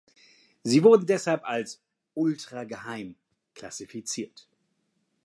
Sie 0.63 0.81
wurden 0.83 1.05
deshalb 1.05 1.43
als 1.43 1.83
„Ultra-geheim“ 2.15 3.17
klassifiziert. 3.53 4.49